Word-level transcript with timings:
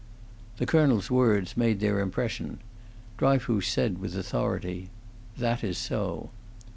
The 0.57 0.65
colonel's 0.65 1.11
words 1.11 1.55
made 1.55 1.79
their 1.79 1.99
impression. 1.99 2.57
Dryfoos 3.19 3.67
said, 3.67 3.99
with 3.99 4.15
authority, 4.17 4.89
"That 5.37 5.63
is 5.63 5.77
so." 5.77 6.31